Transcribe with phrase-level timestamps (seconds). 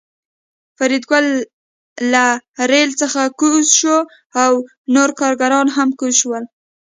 [0.77, 1.27] فریدګل
[2.13, 2.23] له
[2.71, 3.97] ریل څخه کوز شو
[4.43, 4.53] او
[4.95, 6.43] نور کارګران هم کوز شول